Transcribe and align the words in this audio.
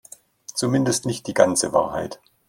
Zumindest 0.55 1.05
nicht 1.05 1.27
die 1.27 1.35
ganze 1.35 1.73
Wahrheit. 1.73 2.19